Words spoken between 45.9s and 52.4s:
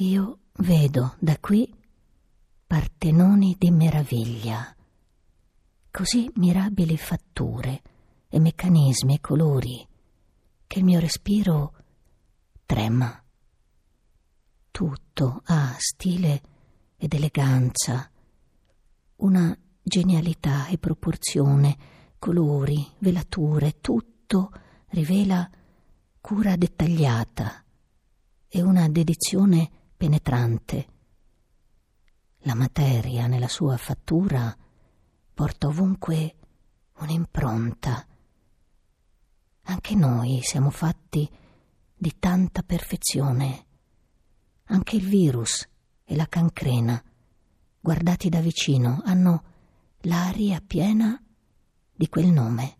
e la cancrena, guardati da vicino, hanno l'aria piena di quel